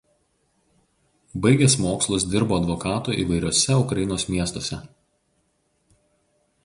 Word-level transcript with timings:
Baigęs 1.43 1.75
mokslus 1.83 2.25
dirbo 2.31 2.57
advokatu 2.61 3.17
įvairiuose 3.25 3.77
Ukrainos 3.85 4.27
miestuose. 4.33 4.81